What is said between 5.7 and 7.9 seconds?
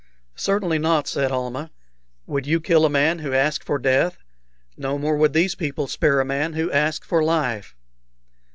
spare a man who asked for life."